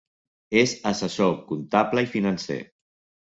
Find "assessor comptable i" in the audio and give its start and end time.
0.91-2.09